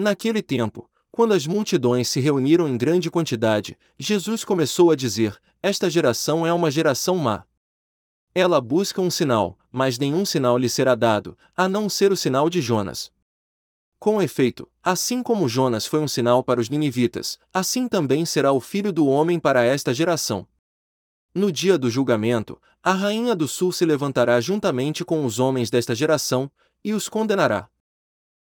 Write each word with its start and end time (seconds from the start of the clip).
Naquele 0.00 0.40
tempo, 0.40 0.90
quando 1.10 1.34
as 1.34 1.46
multidões 1.46 2.08
se 2.08 2.20
reuniram 2.20 2.66
em 2.66 2.74
grande 2.74 3.10
quantidade, 3.10 3.76
Jesus 3.98 4.46
começou 4.46 4.90
a 4.90 4.96
dizer: 4.96 5.38
Esta 5.62 5.90
geração 5.90 6.46
é 6.46 6.52
uma 6.54 6.70
geração 6.70 7.18
má. 7.18 7.44
Ela 8.34 8.62
busca 8.62 9.02
um 9.02 9.10
sinal, 9.10 9.58
mas 9.70 9.98
nenhum 9.98 10.24
sinal 10.24 10.56
lhe 10.56 10.70
será 10.70 10.94
dado, 10.94 11.36
a 11.54 11.68
não 11.68 11.86
ser 11.86 12.10
o 12.12 12.16
sinal 12.16 12.48
de 12.48 12.62
Jonas. 12.62 13.12
Com 13.98 14.22
efeito, 14.22 14.66
assim 14.82 15.22
como 15.22 15.46
Jonas 15.46 15.84
foi 15.84 16.00
um 16.00 16.08
sinal 16.08 16.42
para 16.42 16.62
os 16.62 16.70
ninivitas, 16.70 17.38
assim 17.52 17.86
também 17.86 18.24
será 18.24 18.52
o 18.52 18.60
filho 18.60 18.94
do 18.94 19.06
homem 19.06 19.38
para 19.38 19.64
esta 19.64 19.92
geração. 19.92 20.48
No 21.34 21.52
dia 21.52 21.76
do 21.76 21.90
julgamento, 21.90 22.58
a 22.82 22.94
rainha 22.94 23.36
do 23.36 23.46
sul 23.46 23.70
se 23.70 23.84
levantará 23.84 24.40
juntamente 24.40 25.04
com 25.04 25.26
os 25.26 25.38
homens 25.38 25.68
desta 25.68 25.94
geração, 25.94 26.50
e 26.82 26.94
os 26.94 27.06
condenará. 27.06 27.69